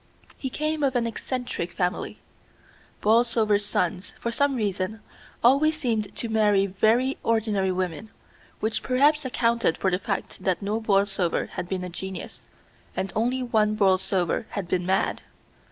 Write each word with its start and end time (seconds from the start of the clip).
He 0.35 0.49
came 0.49 0.81
of 0.81 0.95
an 0.95 1.05
eccentric 1.05 1.73
family. 1.73 2.17
Borlsovers' 3.01 3.63
sons, 3.65 4.15
for 4.19 4.31
some 4.31 4.55
reason, 4.55 4.99
always 5.43 5.77
seemed 5.77 6.15
to 6.15 6.27
marry 6.27 6.65
very 6.65 7.19
ordinary 7.21 7.71
women, 7.71 8.09
which 8.61 8.81
perhaps 8.81 9.25
accounted 9.25 9.77
for 9.77 9.91
the 9.91 9.99
fact 9.99 10.41
that 10.43 10.59
no 10.63 10.81
Borlsover 10.81 11.49
had 11.51 11.69
been 11.69 11.83
a 11.83 11.89
genius, 11.89 12.45
and 12.95 13.13
only 13.15 13.43
one 13.43 13.75
Borlsover 13.75 14.45
had 14.49 14.67
been 14.67 14.87
mad. 14.87 15.21